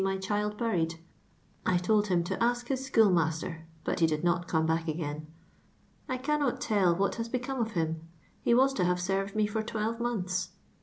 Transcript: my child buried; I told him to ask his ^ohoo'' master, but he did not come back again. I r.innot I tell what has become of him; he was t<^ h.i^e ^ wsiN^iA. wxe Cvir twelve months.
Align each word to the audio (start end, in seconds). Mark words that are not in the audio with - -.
my 0.03 0.17
child 0.17 0.57
buried; 0.57 0.95
I 1.63 1.77
told 1.77 2.07
him 2.07 2.23
to 2.23 2.43
ask 2.43 2.69
his 2.69 2.89
^ohoo'' 2.89 3.13
master, 3.13 3.67
but 3.83 3.99
he 3.99 4.07
did 4.07 4.23
not 4.23 4.47
come 4.47 4.65
back 4.65 4.87
again. 4.87 5.27
I 6.09 6.15
r.innot 6.17 6.53
I 6.55 6.57
tell 6.57 6.95
what 6.95 7.15
has 7.21 7.29
become 7.29 7.61
of 7.61 7.73
him; 7.73 8.07
he 8.41 8.55
was 8.55 8.73
t<^ 8.73 8.79
h.i^e 8.83 8.93
^ 9.25 9.27
wsiN^iA. 9.27 9.31
wxe 9.35 9.51
Cvir 9.51 9.67
twelve 9.67 9.99
months. 9.99 10.49